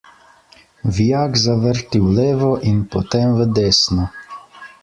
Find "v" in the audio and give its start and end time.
2.05-2.09, 3.43-3.49